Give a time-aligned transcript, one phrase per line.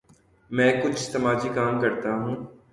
[0.51, 2.35] میں کچھ سماجی کام کرتا ہوں۔